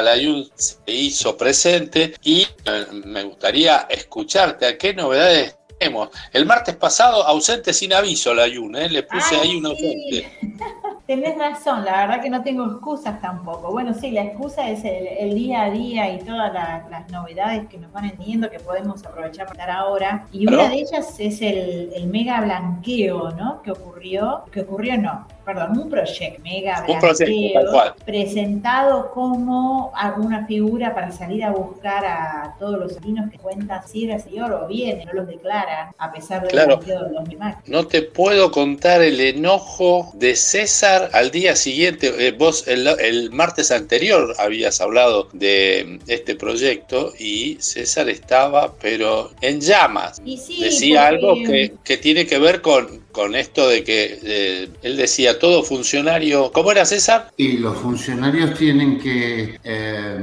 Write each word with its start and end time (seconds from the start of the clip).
Alayun 0.00 0.50
se 0.54 0.78
hizo 0.86 1.36
presente 1.36 2.14
y 2.22 2.42
eh, 2.64 2.86
me 3.04 3.22
gustaría 3.24 3.86
escucharte 3.88 4.66
a 4.66 4.76
qué 4.76 4.92
novedades 4.92 5.56
tenemos. 5.78 6.10
El 6.32 6.44
martes 6.46 6.76
pasado, 6.76 7.22
ausente 7.24 7.72
sin 7.72 7.92
aviso, 7.92 8.32
Alayun, 8.32 8.76
¿eh? 8.76 8.90
le 8.90 9.02
puse 9.04 9.36
ahí 9.36 9.56
un 9.56 9.66
ausente. 9.66 10.38
Tenés 11.10 11.36
razón, 11.36 11.84
la 11.84 12.06
verdad 12.06 12.22
que 12.22 12.30
no 12.30 12.40
tengo 12.44 12.64
excusas 12.66 13.20
tampoco. 13.20 13.72
Bueno, 13.72 13.92
sí, 13.94 14.12
la 14.12 14.22
excusa 14.22 14.70
es 14.70 14.84
el, 14.84 15.34
día 15.34 15.64
a 15.64 15.70
día 15.72 16.14
y 16.14 16.20
todas 16.20 16.52
las 16.52 17.10
novedades 17.10 17.66
que 17.68 17.78
nos 17.78 17.90
van 17.90 18.04
entendiendo 18.04 18.48
que 18.48 18.60
podemos 18.60 19.04
aprovechar 19.04 19.48
para 19.48 19.66
dar 19.66 19.76
ahora. 19.78 20.26
Y 20.30 20.46
una 20.46 20.68
de 20.68 20.76
ellas 20.76 21.18
es 21.18 21.42
el, 21.42 21.90
el, 21.96 22.06
mega 22.06 22.40
blanqueo, 22.42 23.32
¿no? 23.32 23.60
Que 23.60 23.72
ocurrió, 23.72 24.44
que 24.52 24.60
ocurrió 24.60 24.96
no, 24.98 25.26
perdón, 25.44 25.78
un 25.78 25.90
proyecto 25.90 26.40
mega 26.44 26.82
blanqueo 26.82 27.94
presentado 28.04 29.10
como 29.10 29.90
alguna 29.96 30.46
figura 30.46 30.94
para 30.94 31.10
salir 31.10 31.42
a 31.42 31.50
buscar 31.50 32.04
a 32.04 32.54
todos 32.60 32.78
los 32.78 32.92
latinos 32.92 33.28
que 33.32 33.38
cuentan 33.38 33.82
si 33.84 34.04
era 34.04 34.20
señor 34.20 34.52
o 34.52 34.68
bien, 34.68 35.02
no 35.06 35.12
los 35.12 35.26
declaran, 35.26 35.92
a 35.98 36.12
pesar 36.12 36.42
del 36.42 36.50
claro. 36.50 36.76
de 36.76 36.94
los 37.10 37.24
demás. 37.28 37.56
No 37.66 37.84
te 37.84 38.02
puedo 38.02 38.52
contar 38.52 39.02
el 39.02 39.20
enojo 39.20 40.12
de 40.14 40.36
César 40.36 40.99
al 41.12 41.30
día 41.30 41.56
siguiente. 41.56 42.12
Eh, 42.18 42.32
vos 42.32 42.66
el, 42.66 42.86
el 42.86 43.30
martes 43.30 43.70
anterior 43.70 44.34
habías 44.38 44.80
hablado 44.80 45.28
de 45.32 45.98
este 46.06 46.34
proyecto 46.34 47.12
y 47.18 47.56
César 47.60 48.08
estaba, 48.08 48.74
pero 48.80 49.32
en 49.40 49.60
llamas. 49.60 50.20
Decía 50.24 51.08
algo 51.08 51.34
que, 51.44 51.74
que 51.84 51.96
tiene 51.96 52.26
que 52.26 52.38
ver 52.38 52.60
con, 52.60 53.00
con 53.12 53.34
esto 53.34 53.68
de 53.68 53.84
que 53.84 54.18
eh, 54.22 54.68
él 54.82 54.96
decía 54.96 55.38
todo 55.38 55.62
funcionario. 55.62 56.50
¿Cómo 56.52 56.72
era 56.72 56.84
César? 56.84 57.30
Y 57.36 57.58
los 57.58 57.76
funcionarios 57.78 58.56
tienen 58.58 58.98
que 59.00 59.58
eh, 59.64 60.18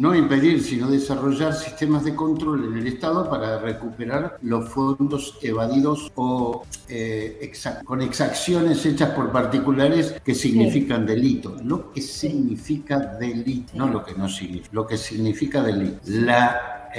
no 0.00 0.14
impedir, 0.14 0.62
sino 0.62 0.90
desarrollar 0.90 1.54
sistemas 1.54 2.04
de 2.04 2.14
control 2.14 2.64
en 2.64 2.78
el 2.78 2.86
Estado 2.86 3.28
para 3.28 3.58
recuperar 3.58 4.38
los 4.42 4.68
fondos 4.68 5.38
evadidos 5.42 6.10
o 6.14 6.64
eh, 6.88 7.52
con 7.84 8.02
exacciones 8.02 8.84
hechas 8.86 9.10
por 9.10 9.30
particulares 9.30 10.14
que 10.24 10.34
significan 10.34 11.06
delito. 11.06 11.56
Lo 11.64 11.92
que 11.92 12.00
significa 12.00 12.98
delito, 12.98 13.72
no 13.74 13.88
lo 13.88 14.04
que 14.04 14.14
no 14.14 14.28
significa, 14.28 14.68
lo 14.72 14.86
que 14.86 14.96
significa 14.96 15.62
delito. 15.62 16.00
La, 16.06 16.90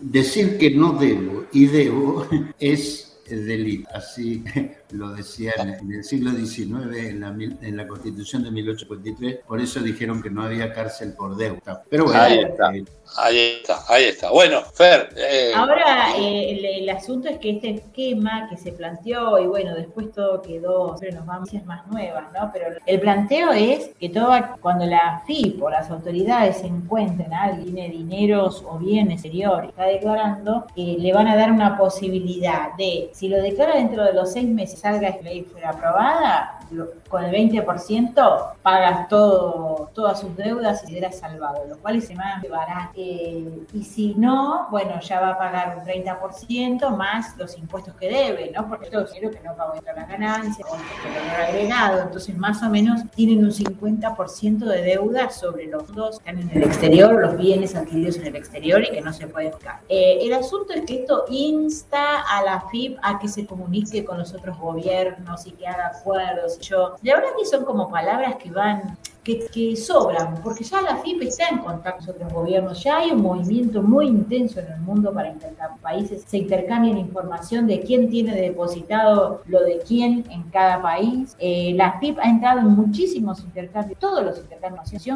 decir 0.00 0.58
que 0.58 0.72
no 0.72 0.94
debo 0.94 1.44
y 1.52 1.66
debo 1.66 2.26
es 2.58 3.09
delito. 3.36 3.88
Así 3.94 4.44
lo 4.92 5.10
decían 5.10 5.78
en 5.80 5.92
el 5.92 6.04
siglo 6.04 6.32
XIX, 6.32 6.96
en 6.96 7.20
la, 7.20 7.28
en 7.28 7.76
la 7.76 7.86
Constitución 7.86 8.42
de 8.44 8.50
1853, 8.50 9.40
por 9.46 9.60
eso 9.60 9.80
dijeron 9.80 10.22
que 10.22 10.30
no 10.30 10.42
había 10.42 10.72
cárcel 10.72 11.14
por 11.14 11.36
deuda. 11.36 11.82
Pero 11.88 12.04
bueno, 12.04 12.20
ahí 12.20 12.38
está, 12.40 12.74
eh, 12.74 12.84
ahí 13.16 13.38
está, 13.60 13.78
ahí 13.88 14.04
está. 14.04 14.30
Bueno, 14.30 14.62
Fer. 14.74 15.10
Eh, 15.16 15.52
Ahora 15.54 16.16
eh, 16.18 16.78
el, 16.80 16.90
asunto 16.90 17.28
es 17.28 17.38
que 17.38 17.50
este 17.50 17.70
esquema 17.70 18.48
que 18.48 18.56
se 18.56 18.72
planteó, 18.72 19.38
y 19.38 19.46
bueno, 19.46 19.74
después 19.74 20.12
todo 20.12 20.42
quedó, 20.42 20.96
pero 20.98 21.18
nos 21.18 21.26
vamos 21.26 21.48
a 21.54 21.64
más 21.66 21.86
nuevas, 21.86 22.24
¿no? 22.32 22.50
Pero 22.52 22.66
el 22.84 23.00
planteo 23.00 23.52
es 23.52 23.90
que 24.00 24.08
todo, 24.08 24.32
cuando 24.60 24.86
la 24.86 25.22
FIP 25.26 25.62
o 25.62 25.70
las 25.70 25.90
autoridades 25.90 26.62
encuentren 26.64 27.32
a 27.32 27.44
alguien 27.44 27.60
tiene 27.74 27.88
dineros 27.90 28.64
o 28.66 28.78
bien 28.78 29.10
exterior 29.10 29.64
y 29.64 29.68
está 29.68 29.84
declarando, 29.84 30.66
le 30.74 31.12
van 31.12 31.28
a 31.28 31.36
dar 31.36 31.52
una 31.52 31.76
posibilidad 31.76 32.74
de, 32.76 33.10
si 33.20 33.28
lo 33.28 33.36
declara 33.42 33.76
dentro 33.76 34.02
de 34.02 34.14
los 34.14 34.32
seis 34.32 34.48
meses, 34.48 34.80
salga 34.80 35.08
esta 35.08 35.22
ley 35.24 35.42
fuera 35.44 35.68
aprobada, 35.68 36.60
con 37.08 37.22
el 37.22 37.32
20% 37.32 38.52
pagas 38.62 39.08
todo, 39.08 39.90
todas 39.92 40.20
sus 40.20 40.34
deudas 40.36 40.82
y 40.88 40.94
será 40.94 41.12
salvado, 41.12 41.66
lo 41.68 41.76
cual 41.78 41.96
es 41.96 42.14
más 42.14 42.42
barato. 42.48 42.92
Eh, 42.94 43.66
y 43.74 43.84
si 43.84 44.14
no, 44.14 44.68
bueno, 44.70 45.00
ya 45.00 45.20
va 45.20 45.30
a 45.30 45.38
pagar 45.38 45.78
un 45.78 45.84
30% 45.84 46.96
más 46.96 47.36
los 47.36 47.58
impuestos 47.58 47.94
que 47.96 48.08
debe, 48.08 48.52
¿no? 48.54 48.66
Porque 48.68 48.86
es 48.86 49.12
dinero 49.12 49.30
que 49.30 49.40
no 49.40 49.54
pagó 49.54 49.74
entre 49.74 49.94
las 49.94 50.08
ganancias 50.08 50.66
o 50.70 50.76
el 50.76 51.30
agregado, 51.30 52.02
entonces 52.02 52.34
más 52.38 52.62
o 52.62 52.70
menos 52.70 53.02
tienen 53.10 53.44
un 53.44 53.50
50% 53.50 54.58
de 54.60 54.82
deuda 54.82 55.28
sobre 55.28 55.66
los 55.66 55.92
dos 55.92 56.20
que 56.20 56.30
están 56.30 56.40
en 56.40 56.56
el 56.56 56.62
exterior, 56.62 57.20
los 57.20 57.36
bienes 57.36 57.74
adquiridos 57.74 58.16
en 58.16 58.28
el 58.28 58.36
exterior 58.36 58.82
y 58.82 58.90
que 58.92 59.00
no 59.02 59.12
se 59.12 59.26
puede 59.26 59.50
pagar. 59.50 59.80
Eh, 59.88 60.20
el 60.22 60.32
asunto 60.32 60.72
es 60.72 60.86
que 60.86 61.00
esto 61.00 61.24
insta 61.28 62.20
a 62.22 62.42
la 62.42 62.62
FIP 62.70 62.98
a 63.02 63.09
que 63.18 63.28
se 63.28 63.46
comunique 63.46 64.04
con 64.04 64.18
los 64.18 64.32
otros 64.34 64.58
gobiernos 64.58 65.46
y 65.46 65.52
que 65.52 65.66
haga 65.66 65.88
acuerdos. 65.88 66.58
Yo, 66.60 66.96
la 67.02 67.16
verdad 67.16 67.30
que 67.38 67.46
son 67.46 67.64
como 67.64 67.90
palabras 67.90 68.36
que 68.36 68.50
van, 68.50 68.96
que, 69.22 69.46
que, 69.52 69.76
sobran, 69.76 70.40
porque 70.42 70.64
ya 70.64 70.80
la 70.80 70.96
FIP 70.96 71.22
está 71.22 71.48
en 71.48 71.58
contacto 71.58 72.06
con 72.06 72.14
otros 72.16 72.32
gobiernos, 72.32 72.82
ya 72.82 72.98
hay 72.98 73.10
un 73.10 73.22
movimiento 73.22 73.82
muy 73.82 74.06
intenso 74.06 74.60
en 74.60 74.72
el 74.72 74.80
mundo 74.80 75.12
para 75.12 75.32
que 75.34 75.46
países 75.82 76.24
se 76.26 76.38
intercambien 76.38 76.98
información 76.98 77.66
de 77.66 77.80
quién 77.80 78.08
tiene 78.08 78.34
depositado 78.34 79.42
lo 79.46 79.60
de 79.62 79.80
quién 79.86 80.24
en 80.30 80.42
cada 80.44 80.80
país. 80.80 81.36
Eh, 81.38 81.72
la 81.74 81.98
FIP 81.98 82.18
ha 82.18 82.28
entrado 82.28 82.60
en 82.60 82.68
muchísimos 82.68 83.40
intercambios, 83.40 83.98
todos 83.98 84.24
los 84.24 84.38
intercambios, 84.38 84.70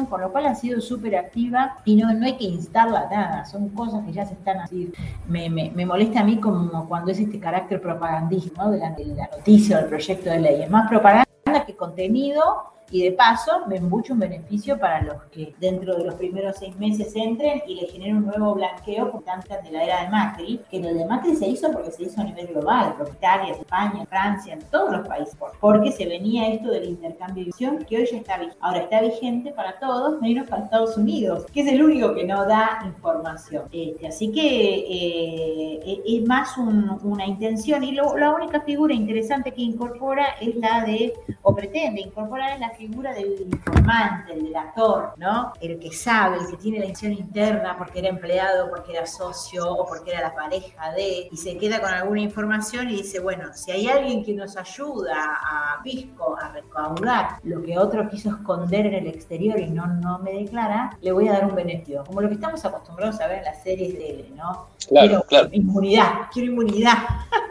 con 0.09 0.21
lo 0.21 0.31
cual 0.31 0.47
ha 0.47 0.55
sido 0.55 0.81
súper 0.81 1.15
activa 1.15 1.77
y 1.85 1.95
no, 1.95 2.13
no 2.13 2.25
hay 2.25 2.37
que 2.37 2.45
instarla 2.45 3.07
nada, 3.09 3.45
son 3.45 3.69
cosas 3.69 4.03
que 4.05 4.11
ya 4.11 4.25
se 4.25 4.33
están 4.33 4.59
así. 4.59 4.91
Me, 5.27 5.49
me, 5.49 5.71
me 5.73 5.85
molesta 5.85 6.21
a 6.21 6.23
mí 6.23 6.37
como 6.37 6.87
cuando 6.87 7.11
es 7.11 7.19
este 7.19 7.39
carácter 7.39 7.81
propagandista 7.81 8.69
de, 8.69 8.79
la, 8.79 8.91
de 8.91 9.05
la 9.05 9.29
noticia 9.35 9.77
o 9.77 9.79
el 9.81 9.85
proyecto 9.87 10.29
de 10.29 10.39
ley, 10.39 10.61
es 10.63 10.69
más 10.69 10.89
propaganda 10.89 11.25
que 11.65 11.75
contenido 11.75 12.74
y 12.91 13.03
de 13.03 13.11
paso 13.11 13.63
ven 13.67 13.89
mucho 13.89 14.13
un 14.13 14.19
beneficio 14.19 14.77
para 14.79 15.01
los 15.01 15.23
que 15.31 15.53
dentro 15.59 15.97
de 15.97 16.05
los 16.05 16.15
primeros 16.15 16.55
seis 16.57 16.75
meses 16.77 17.15
entren 17.15 17.61
y 17.67 17.75
le 17.75 17.87
generen 17.87 18.17
un 18.17 18.25
nuevo 18.25 18.55
blanqueo 18.55 19.11
por 19.11 19.23
tanto 19.23 19.55
de 19.63 19.71
la 19.71 19.83
era 19.83 20.03
de 20.03 20.09
Macri, 20.09 20.61
que 20.69 20.79
lo 20.79 20.93
de 20.93 21.05
Macri 21.05 21.35
se 21.35 21.47
hizo 21.47 21.71
porque 21.71 21.91
se 21.91 22.03
hizo 22.03 22.21
a 22.21 22.23
nivel 22.23 22.47
global, 22.47 22.95
por 22.97 23.07
Italia, 23.07 23.53
España, 23.53 24.05
Francia, 24.05 24.53
en 24.53 24.61
todos 24.63 24.91
los 24.91 25.07
países, 25.07 25.35
porque 25.59 25.91
se 25.91 26.05
venía 26.05 26.49
esto 26.49 26.69
del 26.69 26.85
intercambio 26.85 27.43
de 27.43 27.45
visión 27.45 27.85
que 27.85 27.97
hoy 27.97 28.07
ya 28.09 28.17
está 28.17 28.37
vigente. 28.37 28.57
Ahora 28.61 28.79
está 28.79 29.01
vigente 29.01 29.51
para 29.51 29.79
todos, 29.79 30.21
menos 30.21 30.47
para 30.47 30.63
Estados 30.63 30.97
Unidos, 30.97 31.45
que 31.51 31.61
es 31.61 31.67
el 31.67 31.83
único 31.83 32.13
que 32.13 32.25
no 32.25 32.45
da 32.45 32.79
información. 32.85 33.63
Este, 33.71 34.07
así 34.07 34.31
que 34.31 34.41
eh, 34.41 36.01
e, 36.05 36.17
es 36.17 36.27
más 36.27 36.57
una 36.57 37.25
intención 37.25 37.83
y 37.83 37.91
la 37.91 38.33
única 38.33 38.61
figura 38.61 38.93
interesante 38.93 39.51
que 39.51 39.61
incorpora 39.61 40.25
es 40.41 40.55
la 40.55 40.83
de, 40.83 41.13
o 41.47 41.55
pretende 41.55 42.01
incorporar 42.01 42.59
la 42.59 42.71
figura 42.71 43.13
del 43.13 43.39
informante, 43.39 44.33
el 44.33 44.45
delator, 44.45 45.13
¿no? 45.17 45.53
El 45.61 45.77
que 45.77 45.91
sabe, 45.91 46.37
el 46.37 46.47
que 46.47 46.57
tiene 46.57 46.79
la 46.79 46.85
intención 46.85 47.13
interna 47.13 47.77
porque 47.77 47.99
era 47.99 48.09
empleado, 48.09 48.67
porque 48.69 48.93
era 48.93 49.05
socio 49.05 49.71
o 49.71 49.85
porque 49.85 50.11
era 50.11 50.21
la 50.21 50.33
pareja 50.33 50.91
de, 50.93 51.27
y 51.31 51.37
se 51.37 51.55
queda 51.57 51.79
con 51.79 51.91
alguna 51.91 52.21
información 52.21 52.89
y 52.89 52.97
dice, 52.97 53.19
bueno, 53.19 53.53
si 53.53 53.71
hay 53.71 53.87
alguien 53.87 54.23
que 54.23 54.33
nos 54.33 54.57
ayuda 54.57 55.15
a 55.15 55.83
Pisco 55.83 56.35
a 56.35 56.49
recaudar 56.49 57.39
lo 57.43 57.61
que 57.61 57.77
otro 57.77 58.09
quiso 58.09 58.29
esconder 58.29 58.87
en 58.87 58.95
el 58.95 59.07
exterior 59.07 59.59
y 59.59 59.69
no, 59.69 59.85
no 59.85 60.17
me 60.19 60.33
declara, 60.33 60.97
le 60.99 61.11
voy 61.11 61.27
a 61.27 61.33
dar 61.33 61.45
un 61.45 61.53
beneficio. 61.53 62.03
Como 62.05 62.21
lo 62.21 62.27
que 62.27 62.35
estamos 62.35 62.65
acostumbrados 62.65 63.21
a 63.21 63.27
ver 63.27 63.39
en 63.39 63.45
las 63.45 63.61
series 63.61 63.93
de 63.93 64.31
¿no? 64.35 64.69
Claro, 64.87 65.23
claro. 65.27 65.49
Inmunidad, 65.51 66.27
quiero 66.31 66.51
inmunidad. 66.51 66.97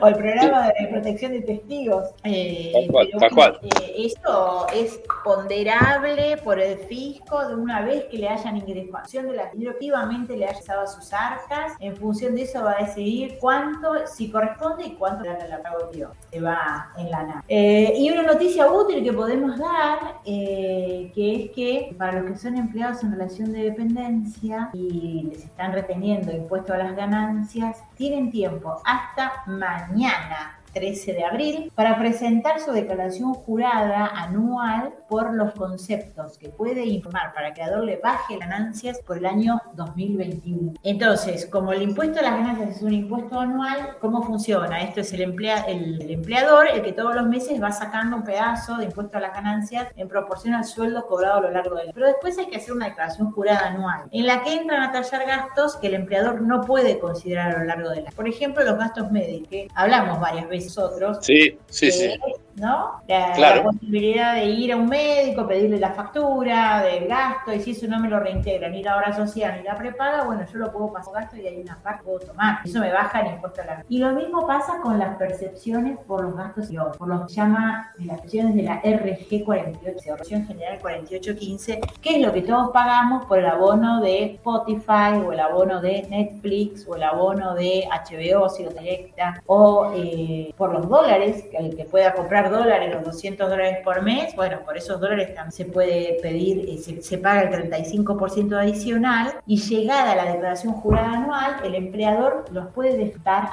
o 0.00 0.06
el 0.06 0.14
programa 0.14 0.68
de 0.78 0.88
protección 0.88 1.32
de 1.32 1.40
testigos. 1.42 2.08
Eh, 2.24 2.70
tal 2.72 2.86
cual, 2.90 3.08
tal 3.18 3.30
cual. 3.30 3.58
Eh, 3.62 4.06
esto 4.06 4.66
es 4.74 5.00
ponderable 5.24 6.36
por 6.38 6.58
el 6.58 6.78
fisco 6.78 7.46
de 7.48 7.54
una 7.54 7.82
vez 7.82 8.04
que 8.04 8.18
le 8.18 8.28
hayan 8.28 8.56
ingresación 8.56 9.28
de 9.28 9.34
la 9.34 9.50
directamente 9.50 10.36
le 10.36 10.46
haya 10.46 10.60
dado 10.66 10.86
sus 10.86 11.12
arcas. 11.12 11.72
En 11.80 11.96
función 11.96 12.34
de 12.34 12.42
eso 12.42 12.62
va 12.62 12.76
a 12.78 12.84
decidir 12.84 13.38
cuánto, 13.40 14.06
si 14.06 14.30
corresponde 14.30 14.86
y 14.86 14.90
cuánto 14.92 15.24
le 15.24 15.48
la 15.48 15.62
pago 15.62 15.90
Se 16.30 16.40
va 16.40 16.92
en 16.96 17.10
la 17.10 17.22
nada. 17.22 17.44
Eh, 17.48 17.94
y 17.96 18.10
una 18.10 18.22
noticia 18.22 18.70
útil 18.70 19.02
que 19.02 19.12
podemos 19.12 19.58
dar, 19.58 20.20
que 20.24 21.12
es 21.14 21.50
que 21.50 21.94
para 21.98 22.20
los 22.20 22.30
que 22.30 22.38
son 22.38 22.56
empleados 22.56 23.02
en 23.02 23.12
relación 23.12 23.52
de 23.52 23.64
dependencia 23.64 24.70
y 24.72 25.28
les 25.30 25.44
están 25.44 25.72
reteniendo 25.72 26.32
impuestos 26.32 26.70
a 26.70 26.78
las 26.82 26.96
ganancias, 26.96 27.76
tienen 27.94 28.30
tiempo 28.30 28.80
hasta 28.84 29.42
mañana 29.46 30.59
13 30.72 31.12
de 31.12 31.24
abril 31.24 31.72
para 31.74 31.98
presentar 31.98 32.60
su 32.60 32.72
declaración 32.72 33.34
jurada 33.34 34.06
anual 34.06 34.94
por 35.08 35.34
los 35.34 35.52
conceptos 35.54 36.38
que 36.38 36.48
puede 36.48 36.86
informar 36.86 37.32
para 37.34 37.52
que 37.52 37.62
Ador 37.62 37.84
le 37.84 37.96
baje 37.96 38.38
ganancias 38.38 39.00
por 39.00 39.18
el 39.18 39.26
año 39.26 39.60
2021. 39.74 40.74
Entonces, 40.82 41.46
como 41.46 41.72
el 41.72 41.82
impuesto 41.82 42.20
a 42.20 42.22
las 42.22 42.36
ganancias 42.36 42.76
es 42.76 42.82
un 42.82 42.92
impuesto 42.92 43.40
anual, 43.40 43.96
¿cómo 44.00 44.22
funciona? 44.22 44.82
Esto 44.82 45.00
es 45.00 45.12
el, 45.12 45.22
emplea, 45.22 45.62
el, 45.62 46.10
empleador 46.10 46.68
el 46.68 46.82
que 46.82 46.92
todos 46.92 47.14
los 47.14 47.26
meses 47.26 47.60
va 47.60 47.72
sacando 47.72 48.16
un 48.16 48.24
pedazo 48.24 48.76
de 48.76 48.84
impuesto 48.84 49.18
a 49.18 49.20
las 49.20 49.34
ganancias 49.34 49.88
en 49.96 50.08
proporción 50.08 50.54
al 50.54 50.64
sueldo 50.64 51.06
cobrado 51.06 51.38
a 51.38 51.42
lo 51.42 51.50
largo 51.50 51.74
del 51.74 51.84
año. 51.86 51.92
Pero 51.94 52.06
después 52.06 52.38
hay 52.38 52.46
que 52.46 52.56
hacer 52.56 52.72
una 52.72 52.86
declaración 52.86 53.32
jurada 53.32 53.68
anual 53.68 54.08
en 54.12 54.26
la 54.26 54.42
que 54.42 54.54
entran 54.54 54.82
a 54.82 54.92
tallar 54.92 55.26
gastos 55.26 55.76
que 55.76 55.88
el 55.88 55.94
empleador 55.94 56.40
no 56.42 56.60
puede 56.62 56.98
considerar 56.98 57.56
a 57.56 57.58
lo 57.58 57.64
largo 57.64 57.90
del 57.90 58.06
año. 58.06 58.16
Por 58.16 58.28
ejemplo, 58.28 58.64
los 58.64 58.78
gastos 58.78 59.10
médicos, 59.10 59.48
que 59.48 59.68
hablamos 59.74 60.20
varias 60.20 60.48
veces 60.48 60.59
otros. 60.78 61.18
Sí, 61.22 61.58
sí, 61.68 61.90
sí. 61.90 62.10
¿No? 62.56 63.02
La, 63.06 63.62
posibilidad 63.62 64.34
de 64.34 64.46
ir 64.46 64.72
a 64.72 64.76
un 64.76 64.88
médico, 64.88 65.46
pedirle 65.46 65.78
la 65.78 65.92
factura 65.92 66.82
del 66.82 67.06
gasto, 67.06 67.52
y 67.52 67.60
si 67.60 67.72
eso 67.72 67.86
no 67.86 68.00
me 68.00 68.08
lo 68.08 68.20
reintegra 68.20 68.68
ni 68.68 68.82
la 68.82 68.96
hora 68.96 69.14
social 69.14 69.56
ni 69.58 69.62
la 69.62 69.76
prepaga, 69.76 70.24
bueno, 70.24 70.44
yo 70.50 70.58
lo 70.58 70.72
puedo 70.72 70.92
pasar 70.92 71.14
gasto 71.14 71.36
y 71.36 71.46
hay 71.46 71.60
una 71.60 71.76
parte 71.76 72.00
que 72.00 72.04
puedo 72.06 72.20
tomar. 72.20 72.58
Eso 72.64 72.80
me 72.80 72.92
baja 72.92 73.20
el 73.20 73.34
impuesto 73.34 73.62
a 73.62 73.64
la 73.64 73.84
Y 73.88 73.98
lo 73.98 74.12
mismo 74.12 74.46
pasa 74.46 74.80
con 74.82 74.98
las 74.98 75.16
percepciones 75.16 75.98
por 76.06 76.22
los 76.24 76.36
gastos 76.36 76.70
y 76.70 76.76
por 76.76 77.08
lo 77.08 77.26
que 77.26 77.32
llama 77.32 77.92
las 77.98 78.20
percepciones 78.20 78.54
de 78.54 78.62
la 78.62 78.76
RG 78.76 79.44
48, 79.44 80.16
Región 80.16 80.46
General 80.46 80.78
4815, 80.80 81.80
que 82.00 82.16
es 82.16 82.26
lo 82.26 82.32
que 82.32 82.42
todos 82.42 82.70
pagamos 82.70 83.26
por 83.26 83.38
el 83.38 83.46
abono 83.46 84.00
de 84.00 84.34
Spotify 84.34 85.20
o 85.24 85.32
el 85.32 85.40
abono 85.40 85.80
de 85.80 86.06
Netflix 86.08 86.86
o 86.88 86.96
el 86.96 87.02
abono 87.02 87.54
de 87.54 87.84
HBO, 87.90 88.48
si 88.48 88.64
lo 88.64 88.70
directa, 88.70 89.42
o 89.46 89.92
eh, 89.94 90.54
por 90.56 90.72
los 90.72 90.88
dólares, 90.88 91.44
que 91.50 91.56
el 91.56 91.76
que 91.76 91.84
pueda 91.84 92.12
comprar 92.14 92.39
dólares, 92.48 92.94
los 92.94 93.04
200 93.04 93.50
dólares 93.50 93.78
por 93.82 94.02
mes, 94.02 94.34
bueno, 94.36 94.60
por 94.64 94.76
esos 94.76 95.00
dólares 95.00 95.34
también 95.34 95.52
se 95.52 95.64
puede 95.64 96.18
pedir, 96.22 96.68
eh, 96.68 96.78
se, 96.78 97.02
se, 97.02 97.18
paga 97.18 97.42
el 97.42 97.70
35% 97.70 98.56
adicional 98.56 99.34
y 99.46 99.58
llegada 99.58 100.12
a 100.12 100.16
la 100.16 100.32
declaración 100.32 100.74
jurada 100.74 101.14
anual, 101.14 101.56
el 101.64 101.74
empleador 101.74 102.44
los 102.52 102.68
puede 102.68 102.96
descontar 102.96 103.50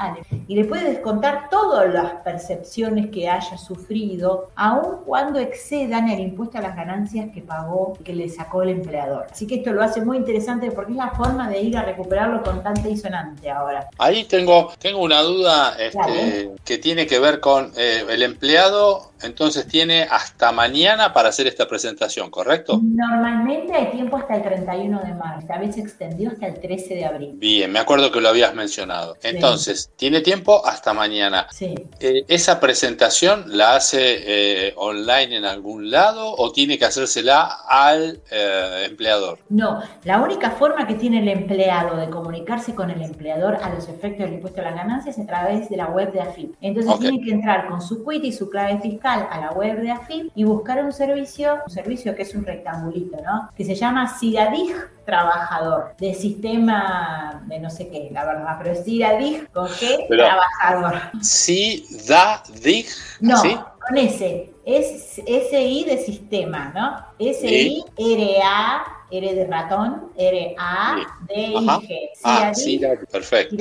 y 0.47 0.55
le 0.55 0.65
puede 0.65 0.89
descontar 0.89 1.49
todas 1.49 1.91
las 1.91 2.13
percepciones 2.23 3.07
que 3.07 3.29
haya 3.29 3.57
sufrido, 3.57 4.49
aun 4.55 5.03
cuando 5.05 5.39
excedan 5.39 6.09
el 6.09 6.19
impuesto 6.19 6.57
a 6.57 6.61
las 6.61 6.75
ganancias 6.75 7.29
que 7.33 7.41
pagó, 7.41 7.97
que 8.03 8.13
le 8.13 8.29
sacó 8.29 8.61
el 8.61 8.69
empleador. 8.69 9.27
Así 9.31 9.47
que 9.47 9.55
esto 9.55 9.71
lo 9.71 9.81
hace 9.81 10.01
muy 10.01 10.17
interesante 10.17 10.71
porque 10.71 10.91
es 10.91 10.97
la 10.97 11.11
forma 11.11 11.49
de 11.49 11.61
ir 11.61 11.77
a 11.77 11.83
recuperarlo 11.83 12.43
contante 12.43 12.89
y 12.89 12.97
sonante 12.97 13.49
ahora. 13.49 13.87
Ahí 13.97 14.25
tengo, 14.25 14.71
tengo 14.79 15.01
una 15.01 15.21
duda 15.21 15.75
este, 15.79 16.51
que 16.63 16.77
tiene 16.77 17.07
que 17.07 17.19
ver 17.19 17.39
con 17.39 17.71
eh, 17.75 18.03
el 18.09 18.23
empleado 18.23 18.76
lado 18.77 19.11
entonces 19.21 19.67
tiene 19.67 20.03
hasta 20.03 20.51
mañana 20.51 21.13
para 21.13 21.29
hacer 21.29 21.47
esta 21.47 21.67
presentación, 21.67 22.29
¿correcto? 22.29 22.79
Normalmente 22.83 23.73
hay 23.73 23.91
tiempo 23.91 24.17
hasta 24.17 24.35
el 24.35 24.43
31 24.43 25.01
de 25.03 25.13
marzo, 25.13 25.39
esta 25.39 25.57
vez 25.57 25.75
se 25.75 25.81
extendió 25.81 26.29
hasta 26.29 26.47
el 26.47 26.59
13 26.59 26.95
de 26.95 27.05
abril. 27.05 27.31
Bien, 27.35 27.71
me 27.71 27.79
acuerdo 27.79 28.11
que 28.11 28.21
lo 28.21 28.29
habías 28.29 28.53
mencionado. 28.53 29.17
Entonces, 29.23 29.91
tiene 29.95 30.21
tiempo 30.21 30.65
hasta 30.65 30.93
mañana. 30.93 31.47
Sí. 31.51 31.75
Eh, 31.99 32.25
¿Esa 32.27 32.59
presentación 32.59 33.45
la 33.47 33.75
hace 33.75 34.67
eh, 34.67 34.73
online 34.75 35.37
en 35.37 35.45
algún 35.45 35.89
lado 35.89 36.35
o 36.35 36.51
tiene 36.51 36.77
que 36.77 36.85
hacérsela 36.85 37.43
al 37.67 38.21
eh, 38.31 38.85
empleador? 38.89 39.39
No, 39.49 39.81
la 40.03 40.21
única 40.21 40.51
forma 40.51 40.85
que 40.85 40.95
tiene 40.95 41.19
el 41.19 41.27
empleado 41.27 41.97
de 41.97 42.09
comunicarse 42.09 42.75
con 42.75 42.89
el 42.91 43.01
empleador 43.01 43.55
a 43.55 43.69
los 43.73 43.87
efectos 43.89 44.25
del 44.25 44.35
impuesto 44.35 44.61
a 44.61 44.65
las 44.65 44.75
ganancias 44.75 45.17
es 45.17 45.23
a 45.23 45.27
través 45.27 45.69
de 45.69 45.77
la 45.77 45.87
web 45.87 46.11
de 46.11 46.21
AFIP. 46.21 46.55
Entonces 46.61 46.99
tiene 46.99 47.21
que 47.23 47.31
entrar 47.31 47.67
con 47.67 47.81
su 47.81 48.05
quit 48.05 48.23
y 48.23 48.31
su 48.31 48.49
clave 48.49 48.79
fiscal 48.79 49.06
a 49.13 49.39
la 49.39 49.51
web 49.51 49.81
de 49.81 49.91
AFIP 49.91 50.31
y 50.35 50.43
buscar 50.43 50.83
un 50.83 50.91
servicio, 50.91 51.59
un 51.65 51.71
servicio 51.71 52.15
que 52.15 52.23
es 52.23 52.35
un 52.35 52.45
rectangulito, 52.45 53.17
¿no? 53.23 53.49
Que 53.55 53.63
se 53.63 53.75
llama 53.75 54.17
CIRADIG 54.19 54.75
trabajador, 55.05 55.95
de 55.97 56.13
sistema 56.13 57.41
de 57.47 57.59
no 57.59 57.69
sé 57.69 57.87
qué, 57.87 58.09
la 58.11 58.25
verdad, 58.25 58.57
pero 58.61 58.73
es 58.73 58.83
CIRADIG 58.83 59.49
con 59.51 59.69
qué 59.79 60.05
trabajador. 60.09 61.01
CIRADIG. 61.23 62.87
No, 63.21 63.41
con 63.87 63.97
S. 63.97 64.51
Es 64.69 65.15
SI 65.15 65.85
de 65.85 65.97
sistema, 65.99 66.73
¿no? 66.75 66.97
S-I-R-A 67.19 68.97
R 69.09 69.35
de 69.35 69.47
ratón, 69.47 70.11
R 70.17 70.55
A 70.59 70.97
D 71.27 71.33
I 71.33 71.65
G. 71.65 72.09
Ah, 72.23 72.53
sí, 72.53 72.81
perfecto. 73.09 73.55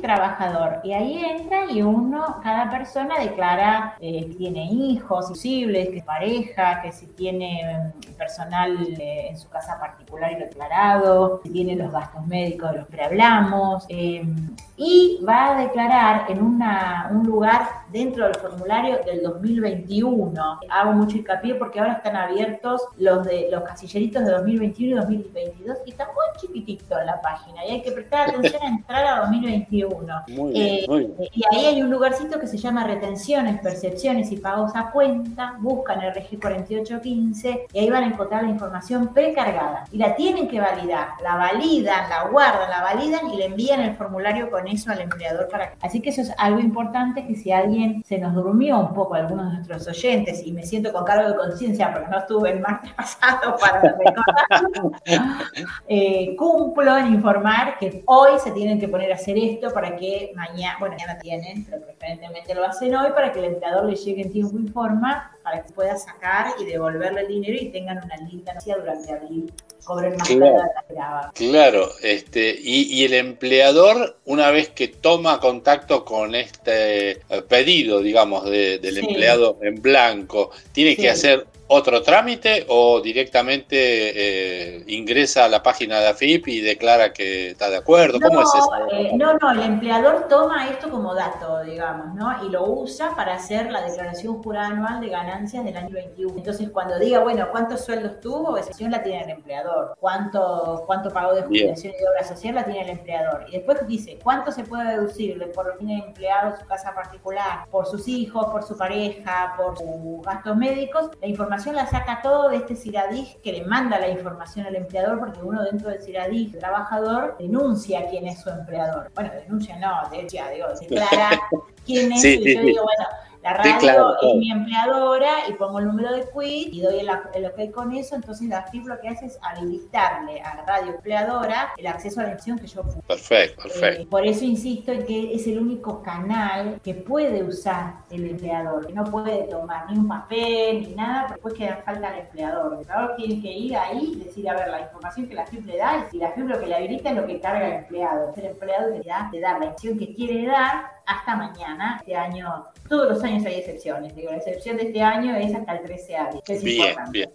trabajador. 0.00 0.80
Y 0.84 0.92
ahí 0.92 1.24
entra 1.24 1.70
y 1.70 1.82
uno, 1.82 2.40
cada 2.42 2.70
persona 2.70 3.18
declara 3.18 3.96
eh, 4.00 4.26
que 4.28 4.34
tiene 4.34 4.66
hijos, 4.66 5.26
posibles, 5.26 5.88
que 5.88 5.98
es 5.98 6.04
pareja, 6.04 6.82
que 6.82 6.92
si 6.92 7.06
tiene 7.06 7.92
mm, 7.96 8.12
personal 8.14 8.78
eh, 8.98 9.28
en 9.30 9.38
su 9.38 9.48
casa 9.48 9.78
particular 9.80 10.32
y 10.32 10.38
lo 10.38 10.46
declarado, 10.46 11.40
si 11.42 11.50
tiene 11.50 11.74
los 11.74 11.90
gastos 11.90 12.24
médicos 12.26 12.70
de 12.70 12.78
los 12.78 12.88
que 12.88 13.02
hablamos. 13.02 13.84
Em, 13.88 14.54
y 14.76 15.20
va 15.26 15.52
a 15.52 15.62
declarar 15.62 16.26
en 16.30 16.42
una, 16.42 17.08
un 17.10 17.26
lugar 17.26 17.68
dentro 17.90 18.24
del 18.26 18.36
formulario 18.36 19.00
del 19.04 19.22
2021. 19.22 20.51
Hago 20.70 20.92
mucho 20.92 21.16
hincapié 21.16 21.54
porque 21.54 21.80
ahora 21.80 21.94
están 21.94 22.16
abiertos 22.16 22.82
los 22.98 23.24
de 23.24 23.48
los 23.50 23.62
casilleritos 23.62 24.24
de 24.24 24.30
2021 24.30 25.02
2022 25.02 25.78
y 25.86 25.90
está 25.90 26.06
muy 26.06 26.40
chiquitito 26.40 26.96
la 27.04 27.20
página 27.20 27.64
y 27.66 27.72
hay 27.72 27.82
que 27.82 27.92
prestar 27.92 28.28
atención 28.28 28.62
a 28.62 28.68
entrar 28.68 29.06
a 29.06 29.20
2021. 29.20 30.22
Eh, 30.54 30.86
y 31.34 31.42
ahí 31.52 31.66
hay 31.66 31.82
un 31.82 31.90
lugarcito 31.90 32.38
que 32.38 32.46
se 32.46 32.58
llama 32.58 32.84
retenciones, 32.84 33.60
percepciones 33.60 34.30
y 34.32 34.36
pagos 34.36 34.72
a 34.74 34.90
cuenta, 34.90 35.56
buscan 35.60 36.00
el 36.02 36.12
RG 36.12 36.40
4815 36.40 37.66
y 37.72 37.78
ahí 37.78 37.90
van 37.90 38.04
a 38.04 38.06
encontrar 38.06 38.44
la 38.44 38.50
información 38.50 39.08
precargada 39.08 39.84
y 39.90 39.98
la 39.98 40.14
tienen 40.14 40.48
que 40.48 40.60
validar, 40.60 41.08
la 41.22 41.36
validan, 41.36 42.08
la 42.08 42.28
guardan, 42.28 42.70
la 42.70 42.82
validan 42.82 43.30
y 43.32 43.36
le 43.36 43.46
envían 43.46 43.80
el 43.80 43.96
formulario 43.96 44.50
con 44.50 44.66
eso 44.68 44.90
al 44.90 45.00
empleador 45.00 45.48
para 45.48 45.72
Así 45.80 46.00
que 46.00 46.10
eso 46.10 46.22
es 46.22 46.32
algo 46.38 46.60
importante 46.60 47.26
que 47.26 47.34
si 47.34 47.52
alguien 47.52 48.02
se 48.04 48.18
nos 48.18 48.34
durmió 48.34 48.78
un 48.78 48.94
poco 48.94 49.14
algunos 49.14 49.50
de 49.50 49.56
nuestros 49.58 49.88
oyentes 49.88 50.41
y 50.44 50.52
me 50.52 50.62
siento 50.64 50.92
con 50.92 51.04
cargo 51.04 51.28
de 51.28 51.36
conciencia 51.36 51.92
porque 51.92 52.08
no 52.08 52.18
estuve 52.18 52.52
el 52.52 52.60
martes 52.60 52.92
pasado 52.96 53.56
para 53.58 53.80
recordar 53.80 54.98
eh, 55.88 56.34
cumplo 56.36 56.96
en 56.96 57.14
informar 57.14 57.78
que 57.78 58.02
hoy 58.06 58.38
se 58.38 58.52
tienen 58.52 58.78
que 58.78 58.88
poner 58.88 59.12
a 59.12 59.16
hacer 59.16 59.36
esto 59.38 59.72
para 59.72 59.96
que 59.96 60.32
mañana, 60.34 60.76
bueno, 60.78 60.94
mañana 60.96 61.18
tienen, 61.18 61.64
pero 61.64 61.82
preferentemente 61.82 62.54
lo 62.54 62.64
hacen 62.64 62.94
hoy 62.94 63.10
para 63.12 63.32
que 63.32 63.38
el 63.38 63.46
empleador 63.46 63.84
le 63.86 63.96
llegue 63.96 64.22
en 64.22 64.32
tiempo 64.32 64.58
y 64.58 64.68
forma 64.68 65.31
para 65.42 65.62
que 65.62 65.72
pueda 65.72 65.96
sacar 65.96 66.54
y 66.58 66.64
devolverle 66.64 67.22
el 67.22 67.28
dinero 67.28 67.58
y 67.60 67.68
tengan 67.70 68.02
una 68.04 68.16
linda 68.16 68.54
noticia 68.54 68.76
durante 68.76 69.12
abril. 69.12 69.52
Cobren 69.84 70.16
más 70.16 70.28
claro, 70.28 70.62
la 70.94 71.32
Claro, 71.34 71.90
este, 72.02 72.56
y, 72.56 73.04
el 73.04 73.14
empleador, 73.14 74.16
una 74.24 74.52
vez 74.52 74.68
que 74.68 74.86
toma 74.86 75.40
contacto 75.40 76.04
con 76.04 76.36
este 76.36 77.10
eh, 77.10 77.18
pedido, 77.48 78.00
digamos, 78.00 78.44
del 78.44 78.98
empleado 78.98 79.58
en 79.60 79.82
blanco, 79.82 80.52
tiene 80.70 80.96
que 80.96 81.10
hacer 81.10 81.46
otro 81.72 82.02
trámite 82.02 82.66
o 82.68 83.00
directamente 83.00 83.76
eh, 83.76 84.84
ingresa 84.88 85.46
a 85.46 85.48
la 85.48 85.62
página 85.62 86.00
de 86.00 86.08
AFIP 86.08 86.48
y 86.48 86.60
declara 86.60 87.12
que 87.12 87.50
está 87.50 87.70
de 87.70 87.78
acuerdo? 87.78 88.20
¿Cómo 88.20 88.42
es 88.42 88.48
eso? 88.54 88.70
Eh, 88.92 89.10
no, 89.14 89.34
no, 89.34 89.50
el 89.52 89.62
empleador 89.62 90.28
toma 90.28 90.68
esto 90.68 90.90
como 90.90 91.14
dato, 91.14 91.62
digamos, 91.64 92.14
¿no? 92.14 92.44
Y 92.46 92.50
lo 92.50 92.64
usa 92.66 93.14
para 93.16 93.34
hacer 93.34 93.70
la 93.70 93.82
declaración 93.82 94.42
jurada 94.42 94.68
anual 94.68 95.00
de 95.00 95.08
ganancias 95.08 95.64
del 95.64 95.76
año 95.76 95.94
21. 95.94 96.34
Entonces, 96.36 96.68
cuando 96.70 96.98
diga, 96.98 97.20
bueno, 97.20 97.48
¿cuántos 97.50 97.84
sueldos 97.84 98.20
tuvo? 98.20 98.56
Esa 98.56 98.72
la 98.88 99.02
tiene 99.02 99.22
el 99.22 99.30
empleador. 99.30 99.94
¿Cuánto, 99.98 100.84
cuánto 100.86 101.10
pagó 101.10 101.34
de 101.34 101.42
jubilación 101.42 101.94
y 101.94 101.96
de 101.96 102.08
obra 102.08 102.24
social? 102.24 102.54
La 102.54 102.64
tiene 102.64 102.82
el 102.82 102.90
empleador. 102.90 103.46
Y 103.48 103.52
después 103.52 103.86
dice, 103.86 104.18
¿cuánto 104.22 104.52
se 104.52 104.64
puede 104.64 104.90
deducirle 104.96 105.46
por 105.46 105.66
los 105.66 105.78
fines 105.78 106.02
de 106.02 106.08
empleado, 106.08 106.56
su 106.58 106.66
casa 106.66 106.94
particular, 106.94 107.66
por 107.70 107.86
sus 107.86 108.06
hijos, 108.08 108.46
por 108.46 108.62
su 108.62 108.76
pareja, 108.76 109.54
por 109.56 109.78
sus 109.78 110.22
gastos 110.22 110.56
médicos? 110.56 111.10
La 111.20 111.28
información 111.28 111.61
la 111.70 111.86
saca 111.86 112.20
todo 112.22 112.48
de 112.48 112.56
este 112.56 112.74
CIRADIG 112.74 113.40
que 113.40 113.52
le 113.52 113.64
manda 113.64 114.00
la 114.00 114.08
información 114.08 114.66
al 114.66 114.74
empleador 114.74 115.20
porque 115.20 115.40
uno 115.40 115.62
dentro 115.62 115.90
del 115.90 116.02
CIRADIG, 116.02 116.54
el 116.54 116.60
trabajador, 116.60 117.36
denuncia 117.38 118.08
quién 118.10 118.26
es 118.26 118.40
su 118.40 118.50
empleador. 118.50 119.10
Bueno, 119.14 119.30
denuncia 119.34 119.76
no, 119.76 120.08
de 120.10 120.22
hecho, 120.22 120.38
digo, 120.52 120.66
declara 120.80 121.30
quién 121.86 122.10
es 122.10 122.24
y 122.24 122.54
yo 122.54 122.62
digo, 122.62 122.82
bueno, 122.82 123.04
la 123.42 123.54
radio 123.54 124.16
es 124.22 124.36
mi 124.36 124.50
empleadora 124.50 125.48
y 125.48 125.54
pongo 125.54 125.78
el 125.78 125.86
número 125.86 126.12
de 126.12 126.22
quit 126.22 126.72
y 126.72 126.80
doy 126.80 127.00
el, 127.00 127.46
ok 127.46 127.72
con 127.72 127.92
eso, 127.92 128.14
entonces 128.14 128.48
la 128.48 128.62
FIP 128.62 128.86
lo 128.86 129.00
que 129.00 129.08
hace 129.08 129.26
es 129.26 129.38
habilitarle 129.42 130.40
a 130.40 130.56
la 130.56 130.64
radio 130.64 130.94
empleadora 130.94 131.72
el 131.76 131.86
acceso 131.86 132.20
a 132.20 132.24
la 132.24 132.32
información 132.32 132.58
que 132.58 132.66
yo 132.66 132.82
puse. 132.82 133.02
Perfecto, 133.02 133.62
perfecto. 133.62 134.02
Eh, 134.02 134.06
por 134.06 134.26
eso 134.26 134.44
insisto 134.44 134.92
en 134.92 135.04
que 135.04 135.34
es 135.34 135.46
el 135.46 135.58
único 135.58 136.02
canal 136.02 136.80
que 136.82 136.94
puede 136.94 137.42
usar 137.42 137.94
el 138.10 138.30
empleador, 138.30 138.86
que 138.86 138.92
no 138.92 139.04
puede 139.04 139.44
tomar 139.44 139.90
ni 139.90 139.98
un 139.98 140.08
papel 140.08 140.82
ni 140.82 140.94
nada, 140.94 141.22
pero 141.22 141.34
después 141.34 141.54
queda 141.54 141.76
falta 141.84 142.08
al 142.08 142.18
empleador. 142.20 142.72
El 142.72 142.78
empleador 142.80 143.16
tiene 143.16 143.42
que 143.42 143.52
ir 143.52 143.76
ahí 143.76 144.12
y 144.14 144.24
decir, 144.24 144.48
a 144.48 144.54
ver, 144.54 144.68
la 144.68 144.80
información 144.80 145.28
que 145.28 145.34
la 145.34 145.46
FIP 145.46 145.66
le 145.66 145.76
da, 145.78 145.98
y 145.98 146.10
si 146.10 146.18
la 146.18 146.32
FIP 146.32 146.48
lo 146.48 146.60
que 146.60 146.66
le 146.66 146.74
habilita 146.74 147.10
es 147.10 147.16
lo 147.16 147.26
que 147.26 147.40
carga 147.40 147.66
el 147.66 147.72
empleado. 147.74 148.32
El 148.36 148.46
empleado 148.46 148.90
le 148.90 149.02
da, 149.02 149.28
le 149.32 149.40
da 149.40 149.58
la 149.58 149.66
información 149.66 149.98
que 149.98 150.14
quiere 150.14 150.46
dar 150.46 151.02
hasta 151.06 151.36
mañana. 151.36 151.96
Este 152.00 152.16
año, 152.16 152.66
todos 152.88 153.08
los 153.08 153.24
años 153.24 153.31
hay 153.44 153.54
excepciones. 153.54 154.14
Digo, 154.14 154.30
la 154.30 154.38
excepción 154.38 154.76
de 154.76 154.84
este 154.84 155.02
año 155.02 155.36
es 155.36 155.54
hasta 155.54 155.72
el 155.72 155.82
13 155.84 156.06
de 156.06 156.16
abril. 156.16 156.42
bien, 156.62 156.96
bien. 157.10 157.30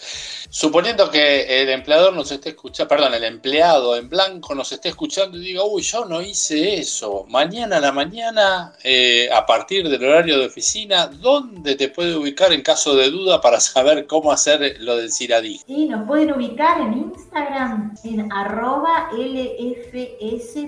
Suponiendo 0.50 1.10
que 1.10 1.62
el 1.62 1.70
empleador 1.70 2.14
nos 2.14 2.32
esté 2.32 2.50
escuchando, 2.50 2.88
perdón, 2.88 3.14
el 3.14 3.24
empleado 3.24 3.96
en 3.96 4.10
blanco 4.10 4.54
nos 4.56 4.72
esté 4.72 4.90
escuchando 4.90 5.38
y 5.38 5.42
diga, 5.42 5.64
uy, 5.64 5.82
yo 5.82 6.06
no 6.06 6.22
hice 6.22 6.76
eso. 6.76 7.26
Mañana 7.28 7.78
a 7.78 7.80
la 7.80 7.92
mañana, 7.92 8.74
eh, 8.84 9.30
a 9.34 9.46
partir 9.46 9.90
del 9.90 10.04
horario 10.04 10.40
de 10.40 10.46
oficina, 10.48 11.08
¿dónde 11.08 11.76
te 11.76 11.90
puede 11.90 12.16
ubicar 12.16 12.54
en 12.54 12.62
caso 12.62 12.96
de 12.96 13.10
duda 13.10 13.42
para 13.42 13.60
saber 13.60 14.08
cómo 14.08 14.32
hacer 14.32 14.78
lo 14.80 14.98
del 14.98 15.12
CIRADI? 15.12 15.62
Sí, 15.66 15.86
nos 15.88 16.08
pueden 16.08 16.34
ubicar 16.34 16.80
en 16.82 16.94
Instagram 16.94 17.96
en 18.04 18.32
arroba 18.32 19.10
lfs.tap. 19.12 20.60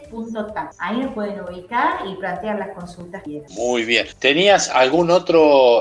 Ahí 0.79 0.98
nos 0.98 1.13
pueden 1.13 1.41
ubicar 1.41 2.07
y 2.07 2.15
plantear 2.15 2.57
las 2.57 2.75
consultas. 2.75 3.24
Muy 3.50 3.83
bien. 3.83 4.07
¿Tenías 4.19 4.69
algún 4.69 5.12
otro 5.12 5.19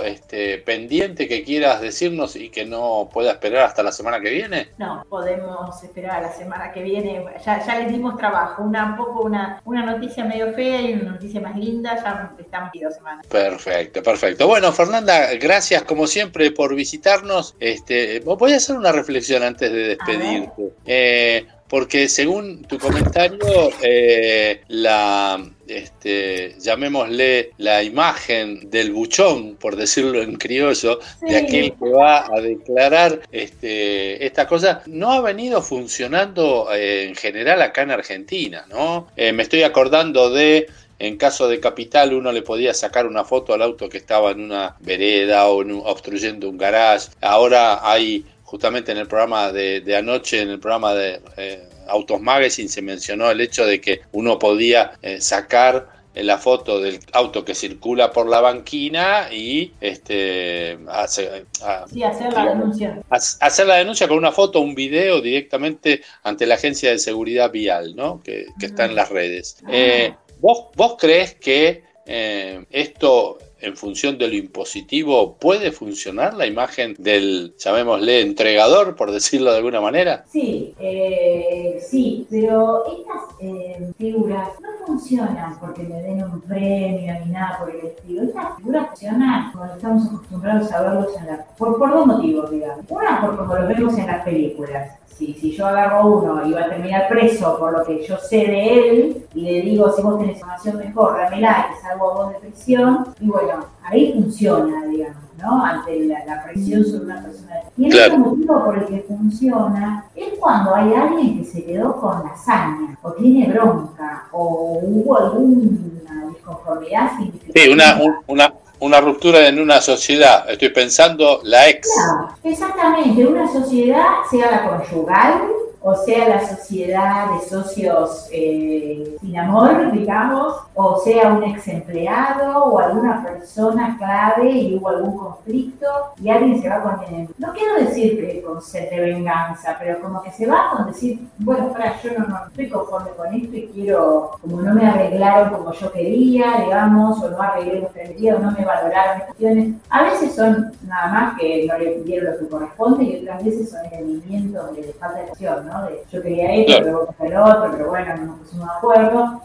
este, 0.04 0.58
pendiente 0.58 1.28
que 1.28 1.44
quieras 1.44 1.80
decirnos 1.80 2.36
y 2.36 2.50
que 2.50 2.64
no 2.64 3.08
pueda 3.12 3.32
esperar 3.32 3.64
hasta 3.64 3.82
la 3.82 3.92
semana 3.92 4.20
que 4.20 4.30
viene? 4.30 4.68
No, 4.78 5.04
podemos 5.08 5.82
esperar 5.82 6.18
a 6.18 6.28
la 6.28 6.32
semana 6.32 6.72
que 6.72 6.82
viene. 6.82 7.24
Ya, 7.44 7.64
ya 7.64 7.78
les 7.78 7.92
dimos 7.92 8.16
trabajo, 8.16 8.62
una 8.62 8.86
un 8.86 8.96
poco 8.96 9.22
una, 9.22 9.60
una 9.64 9.84
noticia 9.84 10.24
medio 10.24 10.52
fea 10.52 10.80
y 10.82 10.94
una 10.94 11.12
noticia 11.12 11.40
más 11.40 11.56
linda, 11.56 11.94
ya 12.02 12.32
estamos 12.38 12.70
dos 12.82 12.94
semanas. 12.94 13.26
Perfecto, 13.26 14.02
perfecto. 14.02 14.46
Bueno, 14.46 14.72
Fernanda, 14.72 15.34
gracias 15.40 15.82
como 15.82 16.06
siempre 16.06 16.50
por 16.50 16.74
visitarnos. 16.74 17.54
Este, 17.60 18.20
voy 18.20 18.52
a 18.52 18.56
hacer 18.56 18.76
una 18.76 18.92
reflexión 18.92 19.42
antes 19.42 19.72
de 19.72 19.88
despedirte. 19.88 20.72
Eh, 20.86 21.46
porque 21.68 22.08
según 22.08 22.64
tu 22.64 22.78
comentario, 22.78 23.70
eh, 23.82 24.62
la, 24.68 25.44
este, 25.66 26.56
llamémosle 26.58 27.52
la 27.58 27.82
imagen 27.82 28.70
del 28.70 28.92
buchón, 28.92 29.56
por 29.56 29.76
decirlo 29.76 30.22
en 30.22 30.36
criollo, 30.36 30.98
de 31.20 31.36
aquel 31.36 31.72
que 31.72 31.90
va 31.90 32.26
a 32.26 32.40
declarar 32.40 33.20
este, 33.30 34.24
esta 34.24 34.46
cosa, 34.46 34.82
no 34.86 35.12
ha 35.12 35.20
venido 35.20 35.60
funcionando 35.60 36.68
eh, 36.72 37.04
en 37.04 37.14
general 37.14 37.60
acá 37.60 37.82
en 37.82 37.90
Argentina, 37.90 38.64
¿no? 38.70 39.08
Eh, 39.16 39.32
me 39.32 39.42
estoy 39.42 39.62
acordando 39.62 40.30
de 40.30 40.68
en 40.98 41.16
caso 41.16 41.48
de 41.48 41.60
capital 41.60 42.12
uno 42.12 42.32
le 42.32 42.42
podía 42.42 42.74
sacar 42.74 43.06
una 43.06 43.24
foto 43.24 43.54
al 43.54 43.62
auto 43.62 43.88
que 43.88 43.98
estaba 43.98 44.32
en 44.32 44.40
una 44.40 44.74
vereda 44.80 45.46
o 45.46 45.60
obstruyendo 45.88 46.48
un 46.48 46.58
garage. 46.58 47.10
Ahora 47.20 47.88
hay 47.88 48.24
justamente 48.48 48.92
en 48.92 48.98
el 48.98 49.06
programa 49.06 49.52
de, 49.52 49.94
anoche, 49.94 50.40
en 50.40 50.48
el 50.48 50.58
programa 50.58 50.94
de 50.94 51.20
eh, 51.36 51.68
Autos 51.86 52.18
Magazine, 52.18 52.70
se 52.70 52.80
mencionó 52.80 53.30
el 53.30 53.42
hecho 53.42 53.66
de 53.66 53.78
que 53.78 54.00
uno 54.12 54.38
podía 54.38 54.92
eh, 55.02 55.20
sacar 55.20 55.98
la 56.14 56.38
foto 56.38 56.80
del 56.80 56.98
auto 57.12 57.44
que 57.44 57.54
circula 57.54 58.10
por 58.10 58.26
la 58.26 58.40
banquina 58.40 59.28
y 59.30 59.74
este 59.82 60.78
hacer 60.88 61.46
la 61.60 62.46
denuncia. 62.46 63.02
Hacer 63.10 63.66
la 63.66 63.76
denuncia 63.76 64.08
con 64.08 64.16
una 64.16 64.32
foto, 64.32 64.60
un 64.60 64.74
video 64.74 65.20
directamente 65.20 66.00
ante 66.22 66.46
la 66.46 66.54
agencia 66.54 66.90
de 66.90 66.98
seguridad 66.98 67.52
vial, 67.52 67.94
¿no? 67.94 68.20
Que, 68.22 68.46
está 68.62 68.86
en 68.86 68.94
las 68.94 69.10
redes. 69.10 69.58
Ah. 69.64 69.70
Eh, 69.70 70.14
¿vos, 70.40 70.68
¿Vos 70.74 70.96
crees 70.98 71.34
que 71.34 71.84
esto 72.06 73.38
en 73.60 73.76
función 73.76 74.18
de 74.18 74.28
lo 74.28 74.34
impositivo, 74.34 75.36
¿puede 75.36 75.72
funcionar 75.72 76.34
la 76.34 76.46
imagen 76.46 76.94
del, 76.98 77.54
llamémosle, 77.58 78.20
entregador, 78.20 78.94
por 78.96 79.10
decirlo 79.10 79.50
de 79.50 79.58
alguna 79.58 79.80
manera? 79.80 80.24
Sí, 80.30 80.74
eh, 80.78 81.80
sí, 81.80 82.26
pero 82.30 82.84
estas 82.86 83.40
eh, 83.40 83.92
figuras 83.98 84.50
funcionan 84.88 85.58
porque 85.60 85.84
le 85.84 86.02
den 86.02 86.24
un 86.24 86.40
premio 86.40 87.14
ni 87.24 87.30
nada 87.30 87.58
por 87.58 87.70
el 87.70 87.86
estilo. 87.86 88.22
Estas 88.22 88.56
figuras 88.56 88.88
funcionan 88.88 89.52
como 89.52 89.64
estamos 89.66 90.06
acostumbrados 90.06 90.72
a 90.72 90.82
verlos 90.82 91.16
en 91.16 91.26
la, 91.26 91.44
por, 91.56 91.78
por 91.78 91.90
dos 91.90 92.06
motivos, 92.06 92.50
digamos. 92.50 92.84
Una, 92.88 93.20
por 93.20 93.36
como 93.36 93.54
los 93.54 93.68
vemos 93.68 93.96
en 93.98 94.06
las 94.06 94.24
películas 94.24 94.98
si, 95.18 95.34
si 95.34 95.50
yo 95.50 95.66
agarro 95.66 96.06
uno 96.06 96.46
y 96.46 96.52
va 96.52 96.62
a 96.62 96.68
terminar 96.68 97.08
preso 97.08 97.58
por 97.58 97.72
lo 97.72 97.84
que 97.84 98.06
yo 98.06 98.16
sé 98.18 98.36
de 98.36 98.78
él 98.78 99.26
y 99.34 99.40
le 99.40 99.62
digo, 99.62 99.90
si 99.90 100.00
vos 100.00 100.18
tenés 100.18 100.36
información 100.36 100.78
mejor, 100.78 101.16
dámela 101.16 101.70
y 101.72 101.82
salgo 101.82 102.10
a 102.10 102.14
vos 102.14 102.32
de 102.32 102.38
prisión, 102.38 103.14
y 103.18 103.26
bueno, 103.26 103.64
ahí 103.82 104.12
funciona, 104.12 104.86
digamos, 104.86 105.27
¿no? 105.38 105.64
Ante 105.64 106.04
la, 106.06 106.42
presión 106.44 106.84
sobre 106.84 107.04
una 107.04 107.22
persona. 107.22 107.60
Y 107.76 107.86
el 107.86 108.12
otro 108.12 108.18
motivo 108.18 108.64
por 108.64 108.78
el 108.78 108.86
que 108.86 109.04
funciona 109.06 110.04
es 110.14 110.38
cuando 110.38 110.74
hay 110.74 110.92
alguien 110.92 111.38
que 111.38 111.44
se 111.44 111.64
quedó 111.64 111.96
con 111.96 112.24
la 112.24 112.30
hazaña, 112.30 112.98
o 113.02 113.12
tiene 113.12 113.52
bronca, 113.52 114.26
o 114.32 114.80
hubo 114.82 115.16
alguna 115.16 116.26
disconformidad 116.28 117.16
significativa. 117.16 117.64
Sí, 117.64 117.70
una, 117.70 118.00
una, 118.26 118.54
una 118.80 119.00
ruptura 119.00 119.46
en 119.46 119.60
una 119.60 119.80
sociedad. 119.80 120.48
Estoy 120.50 120.70
pensando 120.70 121.40
la 121.44 121.68
ex. 121.68 121.88
Claro, 121.94 122.34
exactamente, 122.42 123.26
una 123.26 123.50
sociedad, 123.50 124.06
sea 124.30 124.50
la 124.50 124.68
conyugal, 124.68 125.42
o 125.80 125.94
sea 125.94 126.28
la 126.28 126.48
sociedad 126.48 127.30
de 127.32 127.48
socios 127.48 128.28
eh, 128.32 129.16
sin 129.20 129.38
amor, 129.38 129.92
digamos, 129.92 130.54
o 130.74 130.98
sea 131.00 131.32
un 131.32 131.44
ex 131.44 131.68
empleado 131.68 132.64
o 132.64 132.78
alguna 132.78 133.22
persona 133.22 133.96
clave 133.98 134.50
y 134.50 134.76
hubo 134.76 134.88
algún 134.88 135.16
conflicto 135.16 135.86
y 136.20 136.30
alguien 136.30 136.60
se 136.60 136.68
va 136.68 136.82
con 136.82 136.98
No 137.38 137.52
quiero 137.52 137.74
decir 137.74 138.18
que 138.20 138.42
con 138.42 138.60
sed 138.60 138.90
de 138.90 139.00
venganza, 139.00 139.76
pero 139.78 140.00
como 140.00 140.22
que 140.22 140.32
se 140.32 140.46
va 140.46 140.70
con 140.72 140.86
decir, 140.86 141.28
bueno, 141.38 141.72
para, 141.72 142.00
yo 142.00 142.10
no, 142.18 142.26
no 142.26 142.46
estoy 142.46 142.68
conforme 142.68 143.10
con 143.10 143.34
esto 143.34 143.56
y 143.56 143.68
quiero, 143.68 144.32
como 144.40 144.60
no 144.62 144.74
me 144.74 144.86
arreglaron 144.86 145.50
como 145.50 145.72
yo 145.72 145.92
quería, 145.92 146.62
digamos, 146.64 147.22
o 147.22 147.30
no 147.30 147.40
arreglé 147.40 147.80
lo 147.80 147.92
que 147.92 148.32
o 148.32 148.38
no 148.38 148.50
me 148.52 148.64
valoraron 148.64 149.22
cuestiones. 149.26 149.76
A 149.90 150.02
veces 150.02 150.34
son 150.34 150.72
nada 150.86 151.08
más 151.08 151.38
que 151.38 151.66
no 151.66 151.78
le 151.78 151.90
pidieron 151.92 152.34
lo 152.34 152.38
que 152.38 152.48
corresponde 152.48 153.04
y 153.04 153.22
otras 153.22 153.44
veces 153.44 153.70
son 153.70 153.80
el 153.92 154.04
movimiento 154.06 154.72
de 154.72 154.92
falta 154.98 155.18
de 155.18 155.30
acción, 155.30 155.67
¿no? 155.68 155.88
yo 156.10 156.22
quería 156.22 156.54
esto, 156.54 156.82
pero 157.18 157.30
el 157.30 157.36
otro, 157.36 157.72
pero 157.72 157.88
bueno, 157.90 158.16
no 158.16 158.26
nos 158.26 158.38
pusimos 158.38 158.66
de 158.66 158.72
acuerdo. 158.72 159.42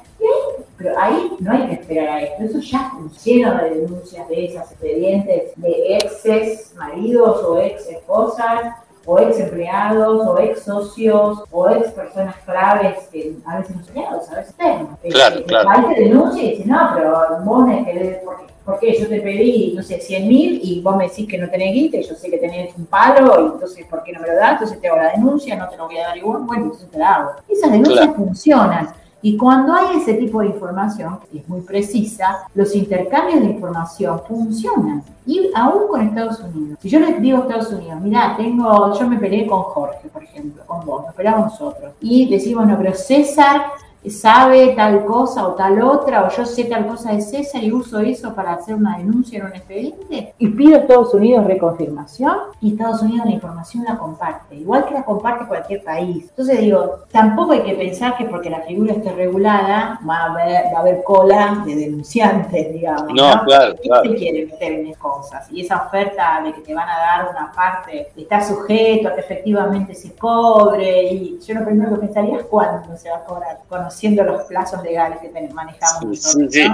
pero 0.77 0.99
ahí 0.99 1.35
no 1.39 1.51
hay 1.51 1.67
que 1.67 1.73
esperar 1.73 2.07
a 2.07 2.21
esto, 2.21 2.43
eso 2.43 2.59
ya 2.59 2.91
funciona 2.91 3.63
de 3.63 3.81
denuncias 3.81 4.27
de 4.27 4.45
esas 4.45 4.71
expedientes 4.71 5.51
de 5.55 5.97
exes 5.97 6.73
maridos 6.75 7.43
o 7.43 7.59
ex 7.59 7.87
esposas 7.87 8.73
o 9.05 9.19
ex 9.19 9.39
empleados, 9.39 10.27
o 10.27 10.37
ex 10.39 10.63
socios, 10.63 11.43
o 11.51 11.69
ex 11.69 11.91
personas 11.91 12.35
claves, 12.45 13.07
que 13.11 13.35
a 13.45 13.59
veces 13.59 13.75
no 13.75 13.81
empleados, 13.81 14.29
a 14.29 14.35
veces 14.35 14.49
externos. 14.51 14.99
Claro, 15.09 15.43
claro. 15.45 15.69
Ahí 15.69 15.95
te 15.95 16.01
denuncia 16.01 16.43
y 16.43 16.49
dice, 16.51 16.65
no, 16.65 16.91
pero 16.95 17.39
vos 17.43 17.67
me 17.67 17.83
querés, 17.83 18.17
porque, 18.23 18.45
porque 18.63 18.99
yo 18.99 19.07
te 19.07 19.21
pedí, 19.21 19.73
no 19.75 19.83
sé, 19.83 19.99
100 19.99 20.27
mil 20.27 20.59
y 20.63 20.81
vos 20.81 20.95
me 20.95 21.07
decís 21.09 21.27
que 21.27 21.37
no 21.37 21.49
tenés 21.49 21.73
guita 21.73 21.97
y 21.97 22.03
yo 22.03 22.15
sé 22.15 22.29
que 22.29 22.37
tenés 22.37 22.75
un 22.77 22.85
palo, 22.85 23.41
y 23.41 23.53
entonces, 23.53 23.85
¿por 23.87 24.03
qué 24.03 24.13
no 24.13 24.21
me 24.21 24.27
lo 24.27 24.35
das? 24.35 24.53
Entonces 24.53 24.79
te 24.79 24.87
hago 24.87 24.97
la 24.97 25.11
denuncia, 25.11 25.55
no 25.55 25.67
te 25.69 25.77
lo 25.77 25.85
voy 25.85 25.97
a 25.97 26.07
dar 26.07 26.17
igual, 26.17 26.43
bueno, 26.43 26.63
entonces 26.63 26.89
te 26.89 26.97
la 26.97 27.15
hago. 27.15 27.31
Esas 27.49 27.71
denuncias 27.71 28.15
funcionan 28.15 29.02
y 29.25 29.37
cuando 29.37 29.73
hay 29.73 29.97
ese 30.01 30.15
tipo 30.15 30.41
de 30.41 30.47
información, 30.47 31.17
que 31.31 31.39
es 31.39 31.47
muy 31.47 31.61
precisa, 31.61 32.45
los 32.53 32.75
intercambios 32.75 33.39
de 33.39 33.51
información 33.51 34.21
funcionan. 34.27 35.01
Y 35.25 35.49
aún 35.55 35.87
con 35.87 36.01
Estados 36.01 36.41
Unidos. 36.41 36.77
Si 36.81 36.89
yo 36.89 36.99
les 36.99 37.21
digo 37.21 37.37
a 37.37 37.41
Estados 37.43 37.71
Unidos, 37.71 38.01
mira, 38.01 38.35
tengo, 38.35 38.93
yo 38.99 39.07
me 39.07 39.17
peleé 39.17 39.47
con 39.47 39.61
Jorge, 39.61 40.09
por 40.09 40.25
ejemplo, 40.25 40.63
con 40.67 40.85
vos, 40.85 41.05
nos 41.05 41.15
peleamos 41.15 41.53
nosotros. 41.53 41.93
Y 42.01 42.29
decimos, 42.29 42.67
no, 42.67 42.77
pero 42.77 42.93
César 42.93 43.61
sabe 44.09 44.73
tal 44.75 45.05
cosa 45.05 45.47
o 45.47 45.53
tal 45.53 45.81
otra, 45.81 46.25
o 46.25 46.29
yo 46.29 46.45
sé 46.45 46.65
tal 46.65 46.87
cosa 46.87 47.11
de 47.13 47.21
César 47.21 47.63
y 47.63 47.71
uso 47.71 47.99
eso 47.99 48.33
para 48.33 48.53
hacer 48.53 48.75
una 48.75 48.97
denuncia 48.97 49.39
en 49.39 49.45
un 49.45 49.55
expediente, 49.55 50.33
y 50.37 50.47
pido 50.49 50.75
a 50.75 50.79
Estados 50.79 51.13
Unidos 51.13 51.45
reconfirmación, 51.45 52.37
y 52.61 52.73
Estados 52.73 53.01
Unidos 53.01 53.25
la 53.25 53.31
información 53.31 53.83
la 53.83 53.97
comparte, 53.97 54.55
igual 54.55 54.85
que 54.85 54.93
la 54.93 55.03
comparte 55.03 55.45
cualquier 55.45 55.83
país. 55.83 56.25
Entonces 56.29 56.59
digo, 56.59 56.99
tampoco 57.11 57.53
hay 57.53 57.61
que 57.61 57.73
pensar 57.73 58.17
que 58.17 58.25
porque 58.25 58.49
la 58.49 58.61
figura 58.61 58.93
esté 58.93 59.11
regulada 59.11 59.99
va 60.07 60.17
a 60.17 60.31
haber, 60.31 60.73
va 60.73 60.77
a 60.77 60.81
haber 60.81 61.03
cola 61.03 61.63
de 61.65 61.75
denunciantes, 61.75 62.73
digamos. 62.73 63.13
No, 63.13 63.43
claro, 63.45 63.75
claro. 63.81 64.09
se 64.09 64.15
quiere 64.15 64.45
meter 64.45 64.73
en 64.73 64.93
cosas? 64.93 65.49
Y 65.51 65.61
esa 65.61 65.85
oferta 65.87 66.41
de 66.43 66.53
que 66.53 66.61
te 66.61 66.73
van 66.73 66.87
a 66.87 66.97
dar 66.97 67.29
una 67.29 67.51
parte, 67.51 68.11
está 68.15 68.43
sujeto 68.43 69.09
a 69.09 69.15
que 69.15 69.21
efectivamente 69.21 69.95
se 69.95 70.15
cobre, 70.15 71.03
y 71.03 71.39
yo 71.39 71.55
lo 71.55 71.65
primero 71.65 71.91
que 71.91 72.07
pensaría 72.07 72.37
es 72.37 72.45
cuándo 72.45 72.95
se 72.97 73.09
va 73.09 73.17
a 73.17 73.23
cobrar 73.23 73.59
siendo 73.93 74.23
los 74.23 74.43
plazos 74.43 74.83
legales 74.83 75.19
que 75.21 75.29
manejamos. 75.53 76.19
Sí, 76.19 76.47
sí, 76.49 76.67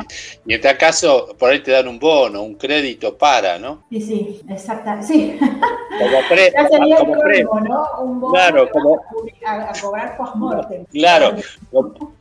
Y 0.45 0.53
en 0.53 0.59
este 0.59 0.77
caso, 0.77 1.35
por 1.37 1.51
ahí 1.51 1.61
te 1.61 1.71
dan 1.71 1.87
un 1.87 1.99
bono, 1.99 2.43
un 2.43 2.55
crédito 2.55 3.17
para, 3.17 3.59
¿no? 3.59 3.83
Sí, 3.89 4.01
sí, 4.01 4.41
exacto. 4.49 4.89
Sí. 5.01 5.37
Como, 5.39 6.19
pre, 6.29 6.51
ya 6.53 6.67
sería 6.67 6.97
como 6.97 7.15
el 7.23 7.43
¿no? 7.43 7.85
Un 8.01 8.19
bono 8.19 8.33
claro, 8.33 8.69
como, 8.69 9.01
a, 9.45 9.73
cobrar 9.79 10.17
post-mortem. 10.17 10.85
Claro, 10.91 11.35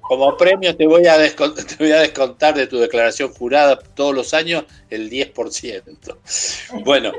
como, 0.01 0.37
premio 0.37 0.75
te 0.77 0.87
voy, 0.87 1.07
a 1.07 1.19
descontar, 1.19 1.65
te 1.67 1.77
voy 1.77 1.93
a 1.93 2.01
descontar 2.01 2.55
de 2.55 2.67
tu 2.67 2.79
declaración 2.79 3.33
jurada 3.33 3.79
todos 3.95 4.15
los 4.15 4.35
años 4.35 4.65
el 4.91 5.11
10%. 5.11 6.83
Bueno, 6.85 7.13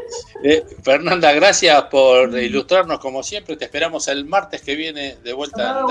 eh, 0.44 0.64
Fernanda, 0.84 1.32
gracias 1.34 1.84
por 1.84 2.38
ilustrarnos 2.38 3.00
como 3.00 3.24
siempre. 3.24 3.58
Te 3.58 3.66
esperamos 3.66 4.08
el 4.08 4.26
martes 4.26 4.62
que 4.62 4.76
viene 4.76 5.18
de 5.24 5.34
vuelta 5.34 5.86